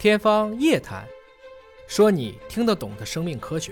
[0.00, 1.04] 天方夜谭，
[1.86, 3.70] 说你听得懂的生命科学。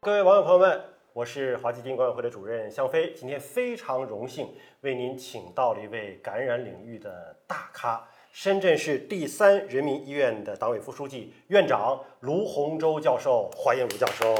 [0.00, 0.80] 各位网友朋友们，
[1.12, 3.12] 我是华基金管委会的主任向飞。
[3.12, 4.48] 今天非常荣幸
[4.80, 13.50] 为您请到了一位感染领域的大咖——深圳市第三人民医院的党委副书记、院长卢洪洲教授。
[13.54, 14.34] 欢迎卢教授。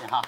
[0.00, 0.20] 你好。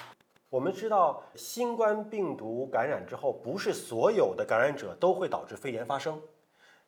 [0.49, 6.17] 我们知道，新冠病毒感染之后，不是所有的感染者都会导致肺炎发生。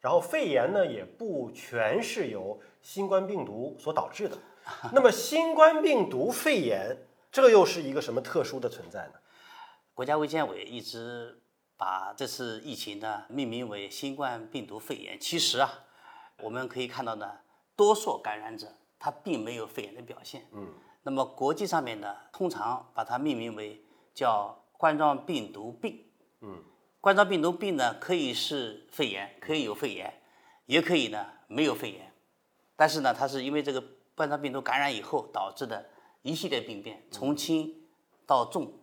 [0.02, 4.38] 然后肺炎呢，也不全是由新冠病毒所导致的。
[4.94, 6.96] 那么，新冠病毒肺炎，
[7.32, 9.14] 这又是一个什么特殊的存在呢？
[9.94, 11.42] 国家卫健委一直
[11.76, 15.20] 把这次疫情呢命名为新冠病毒肺炎。
[15.20, 15.86] 其实啊，
[16.42, 17.40] 我们可以看到呢，
[17.76, 20.46] 多数感染者他并没有肺炎的表现。
[20.54, 20.72] 嗯。
[21.02, 26.06] 那么国际上面呢，通常把它命名为叫冠状病毒病。
[26.42, 26.64] 嗯。
[27.02, 30.22] 冠状病毒病呢，可以是肺炎，可以有肺炎，
[30.66, 32.12] 也可以呢没有肺炎，
[32.76, 33.82] 但是呢，它是因为这个
[34.16, 35.90] 冠状病毒感染以后导致的
[36.24, 37.74] 一系列病变，从轻
[38.26, 38.74] 到重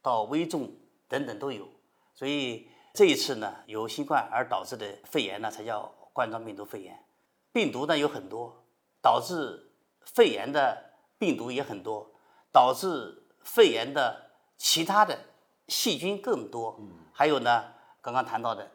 [0.00, 0.72] 到危重
[1.08, 1.68] 等等都有，
[2.14, 6.98] 所以这一次呢，由新冠而导致的肺炎呢，才叫冠状病毒肺炎。
[7.52, 8.64] 病毒呢有很多，
[9.02, 12.10] 导致肺炎的病毒也很多，
[12.50, 15.18] 导致肺炎的其他的
[15.68, 16.76] 细菌更多。
[16.80, 16.90] 嗯。
[17.12, 17.64] 还有呢，
[18.00, 18.70] 刚刚谈到的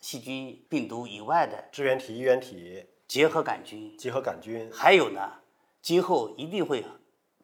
[0.00, 5.40] 细菌、病毒以外的支原体、衣原体、结核杆菌、结核杆菌，还有呢，
[5.82, 6.84] 今后一定会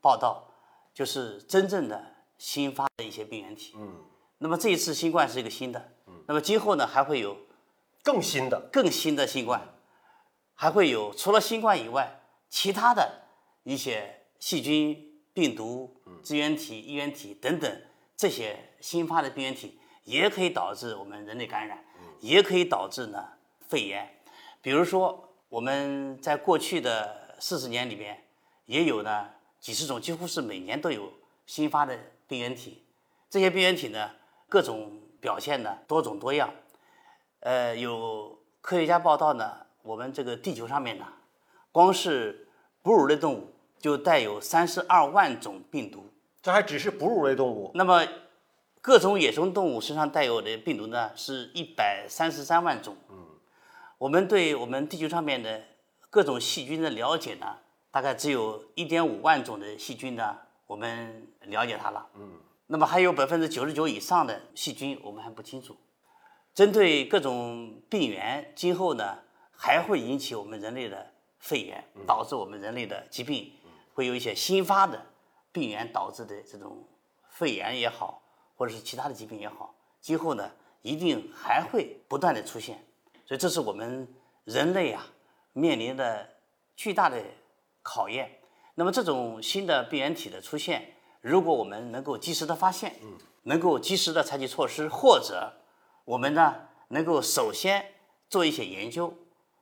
[0.00, 0.52] 报道，
[0.92, 3.74] 就是真正的新发的一些病原体。
[3.76, 4.04] 嗯，
[4.38, 7.36] 那么这一次新冠是一个新的，嗯，那么今后呢还会有
[8.02, 9.74] 更新的、更新的新冠，
[10.54, 13.22] 还会有除了新冠以外，其他的
[13.64, 17.82] 一些细菌、病毒、支原体、衣原体等等
[18.16, 19.78] 这些新发的病原体。
[20.04, 21.82] 也可以导致我们人类感染，
[22.20, 23.26] 也可以导致呢
[23.70, 24.06] 肺炎。
[24.60, 28.22] 比如说，我们在过去的四十年里边，
[28.66, 31.10] 也有呢几十种，几乎是每年都有
[31.46, 31.98] 新发的
[32.28, 32.84] 病原体。
[33.30, 34.10] 这些病原体呢，
[34.46, 36.52] 各种表现呢多种多样。
[37.40, 41.06] 呃，有科学家报道呢，我们这个地球上面呢，
[41.72, 42.46] 光是
[42.82, 46.10] 哺乳类动物就带有三十二万种病毒。
[46.44, 47.72] 这还只是哺乳类动物。
[47.74, 48.06] 那么。
[48.86, 52.94] 各种野生动物身上带有的病毒呢，是一百三十三万种。
[53.08, 53.16] 嗯，
[53.96, 55.62] 我们对我们地球上面的
[56.10, 57.46] 各种细菌的了解呢，
[57.90, 62.06] 大概只有一点五万种的细菌呢，我们了解它了。
[62.14, 65.74] 嗯，那么还有百分之九十九以上的细菌我们还不清楚。
[66.52, 69.16] 针对各种病原，今后呢
[69.56, 73.50] 还会引起我们人类的肺炎，导致我们人类的疾病，
[73.94, 75.06] 会有一些新发的
[75.54, 76.86] 病原导致的这种
[77.30, 78.20] 肺炎也好。
[78.56, 80.48] 或者是其他的疾病也好，今后呢
[80.80, 82.86] 一定还会不断的出现，
[83.26, 84.06] 所以这是我们
[84.44, 85.04] 人类啊
[85.52, 86.24] 面临的
[86.76, 87.20] 巨大的
[87.82, 88.38] 考验。
[88.76, 95.54] 那么这种新的病原体的出现，如果我们能够及时的发现，嗯，能够及时的采取措施，或者
[96.04, 97.94] 我们呢能够首先
[98.28, 99.12] 做一些研究，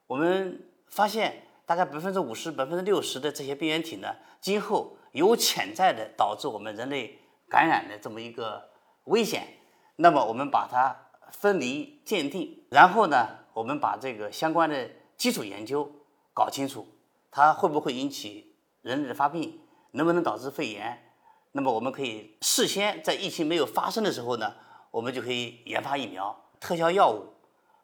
[0.07, 7.19] 我们发现大概百分之五十、百分之六十的这些病原体呢，今后有潜在的导致我们人类
[7.49, 8.71] 感染的这么一个。
[9.07, 9.59] 危险，
[9.97, 15.91] 那么我们把它分离鉴定，然后呢，我们把这个相关的基础研究
[16.33, 16.87] 搞清楚，
[17.33, 19.59] 它会不会引起人类的发病，
[19.91, 21.13] 能不能导致肺炎？
[21.51, 24.55] 那么我们可以事先在疫情没有发生的时候呢，
[24.93, 27.35] 我们就可以研发疫苗、特效药物，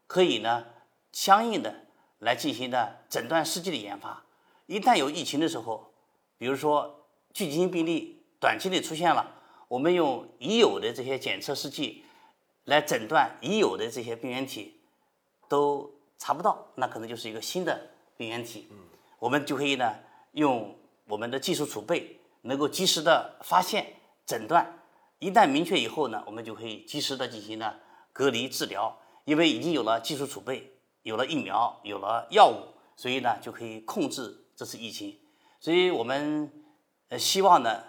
[0.07, 0.67] 可以呢
[1.11, 1.88] 相应的
[2.19, 4.25] 来进行的诊断试剂的研发。
[4.67, 5.93] 一旦有疫情的时候，
[6.37, 9.35] 比如说聚集性病例短期内出现了。
[9.69, 12.03] 我们用已有的这些检测试剂
[12.65, 14.81] 来诊断已有的这些病原体
[15.47, 18.67] 都查不到，那可能就是一个新的病原体。
[18.71, 18.77] 嗯，
[19.19, 19.95] 我们就可以呢
[20.33, 20.75] 用
[21.07, 24.81] 我们的技术储备，能够及时的发现诊断。
[25.19, 27.75] 一旦明确以后呢，我们就可以及时的进行呢
[28.13, 28.99] 隔离治疗。
[29.25, 30.73] 因为已经有了技术储备，
[31.09, 35.19] 有了疫苗，有了药物，所以呢就可以控制这次疫情。
[35.59, 36.53] 所以我们
[37.09, 37.83] 呃希望呢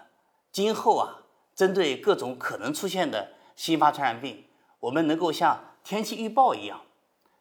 [0.50, 1.16] 今后啊。
[1.52, 4.46] 针对各种可能出现的新发传染病，
[4.78, 6.80] 我们能够像天气预报一样，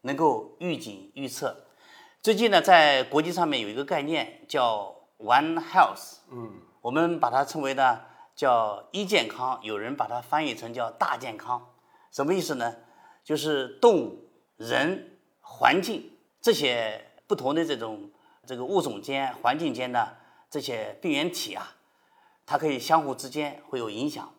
[0.02, 1.68] 能够预警预测。
[2.22, 8.02] 最近呢，在国际上面有一个概念叫 One Health，嗯，我们把它称为呢
[8.36, 11.70] 叫一健康，有人把它翻译成叫大健康。
[12.12, 12.76] 什么意思呢？
[13.24, 15.19] 就是动物、人、
[15.52, 18.10] 环境这些不同的这种
[18.46, 20.18] 这个物种间、环境间的
[20.50, 21.76] 这些病原体啊。
[22.46, 24.34] 它可以相互之间会有影响，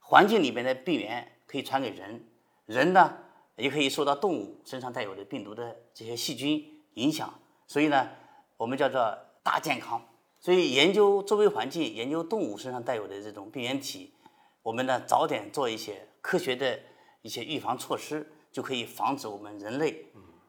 [0.00, 2.26] 环境里边的病原可以传给人，
[2.66, 3.18] 人呢
[3.56, 7.32] 也可以受到动物身上带有的病毒的这些细菌影响。
[7.66, 8.08] 所以呢，
[8.56, 10.02] 我我们叫做大健康。
[10.40, 14.14] 所以研究周围环境，研究动物身上带有的这种病原体，
[14.62, 16.80] 我们呢早点做一些科学的
[17.20, 20.06] 一些预防措施，就可以防止我们人类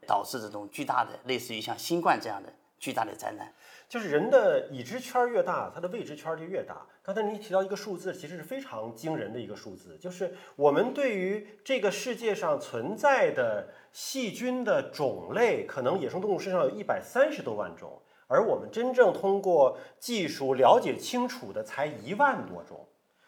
[0.08, 3.54] 导致这种巨大的类似于像新冠这样的巨大的灾难。
[3.88, 6.86] 就是人的已知圈儿越大，它的未知圈儿就越大。
[7.04, 22.88] 刚才您提到一个数字，其实是非常惊人的一个数字，就是我们对于这个世界上存在的细菌的种类，可能野生动物身上有一百三十多万种，而我们真正通过技术了解清楚的才一万多种。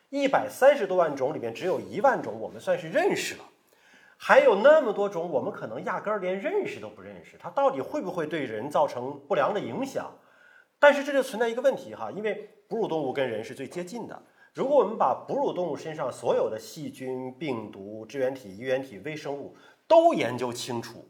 [0.09, 3.43] 一百三十多万种里面，只有一万种我们算是认识了，
[4.17, 10.11] 还有那么多种我们可能压根儿连认识都不认识，它到底会不会对人造成不良的影响？
[10.79, 12.33] 但是这就存在一个问题哈，因为
[12.67, 14.21] 哺乳动物跟人是最接近的。
[14.53, 19.55] 如果我们把哺乳动物身上所有的细菌、病毒、支原体、衣原体、微生物
[19.87, 21.07] 都研究清楚，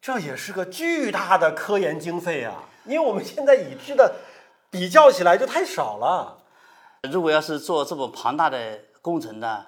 [0.00, 2.68] 这也是个巨大的科研经费啊！
[2.84, 4.16] 因为我们现在已知的
[4.70, 6.44] 比较起来就太少了。
[7.10, 9.66] 如果要是做这么庞大的工程呢，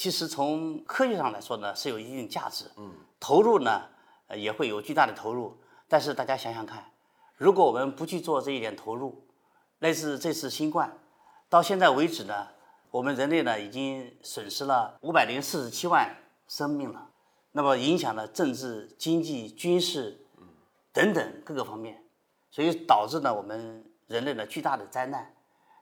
[0.00, 3.82] 其实从科学上来说呢是有一定价值，嗯，投入呢
[4.28, 5.60] 呃也会有巨大的投入。
[5.88, 6.90] 但是大家想想看。
[7.36, 9.26] 如果我们不去做这一点投入，
[9.80, 10.98] 类似这次新冠，
[11.50, 12.48] 到现在为止呢，
[12.90, 16.16] 我们人类呢已经损失了五百零四十七万
[16.48, 17.10] 生命了，
[17.52, 20.24] 那么影响了政治、经济、军事
[20.94, 22.02] 等等各个方面，
[22.50, 25.34] 所以导致呢我们人类的巨大的灾难。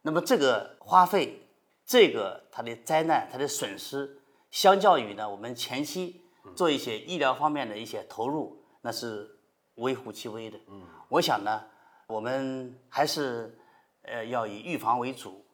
[0.02, 1.47] 那么这个花费，
[1.88, 4.20] 这个它的灾难、它的损失，
[4.50, 6.20] 相较于呢我们前期
[6.54, 9.40] 做一些医疗方面的一些投入，那是
[9.76, 10.60] 微乎其微的。
[10.68, 10.86] 嗯。
[11.08, 11.64] 我想呢，
[12.06, 13.58] 我们还是
[14.02, 15.46] 呃要以预防为主，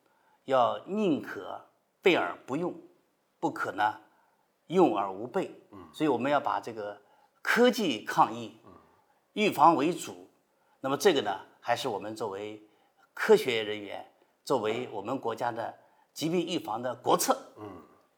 [0.47, 1.71] 要宁可
[2.03, 2.75] 备而不用，
[3.39, 4.01] 不可呢
[4.67, 5.53] 用而无备。
[5.71, 7.01] 嗯，所以我们要把这个
[7.43, 8.61] 科技抗疫，
[9.35, 10.29] 预防为主。
[10.81, 12.61] 那么这个呢，还是我们作为
[13.15, 14.05] 科学人员，
[14.45, 15.73] 作为我们国家的
[16.15, 17.37] 疾病预防的国策。
[17.59, 17.67] 嗯，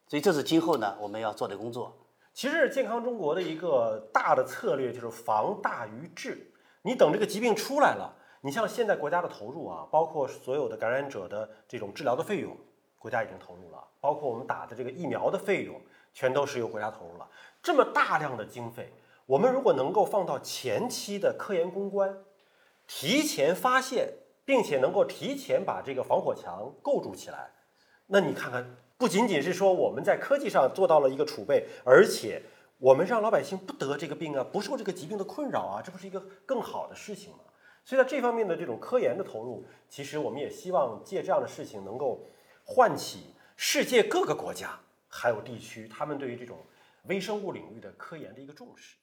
[0.06, 1.93] 所以这是今后呢我们要做的工作。
[2.32, 6.52] 其实健康中国的一个大的策略就是防大于治。
[6.82, 12.56] 你等这个疾病出来了，你像现在国家的投入啊，包括所有的感染者的这种治疗的费用，
[12.98, 15.81] 国家已经投入了，包括我们打的这个疫苗的费用，
[16.12, 17.26] 全都是由国家投入了。
[17.62, 18.93] 这么大量的经费，
[19.25, 22.16] 我们如果能够放到前期的科研攻关，
[22.87, 24.12] 提前发现，
[24.44, 27.50] 并且能够提前把这个防火墙构筑起来，
[28.06, 32.43] 那你看看，不仅仅是说我们在科技上做到了一个储备，而且。
[32.79, 37.38] 我们让老百姓不得这个病啊，不受这个疾病的困扰啊，这不是一个更好的事情吗？
[37.87, 42.20] 所以在这方面的这种科研的投入，其实我们也希望借这样的事情能够
[42.64, 46.58] 唤起世界各个国家还有地区他们对于这种
[47.05, 48.97] 微生物领域的科研的一个重视。